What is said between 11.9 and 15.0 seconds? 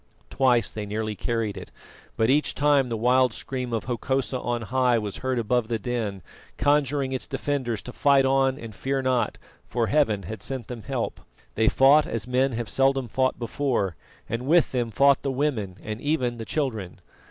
as men have seldom fought before, and with them